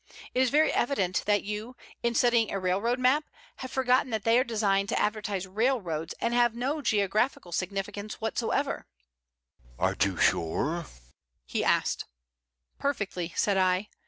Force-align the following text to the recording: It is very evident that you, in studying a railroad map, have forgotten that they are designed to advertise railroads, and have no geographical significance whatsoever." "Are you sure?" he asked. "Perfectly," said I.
It 0.33 0.39
is 0.39 0.49
very 0.49 0.73
evident 0.73 1.21
that 1.27 1.43
you, 1.43 1.75
in 2.01 2.15
studying 2.15 2.51
a 2.51 2.59
railroad 2.59 2.97
map, 2.97 3.25
have 3.57 3.69
forgotten 3.69 4.09
that 4.09 4.23
they 4.23 4.39
are 4.39 4.43
designed 4.43 4.89
to 4.89 4.99
advertise 4.99 5.45
railroads, 5.45 6.15
and 6.19 6.33
have 6.33 6.55
no 6.55 6.81
geographical 6.81 7.51
significance 7.51 8.19
whatsoever." 8.19 8.87
"Are 9.77 9.95
you 10.03 10.17
sure?" 10.17 10.87
he 11.45 11.63
asked. 11.63 12.05
"Perfectly," 12.79 13.31
said 13.35 13.57
I. 13.59 13.89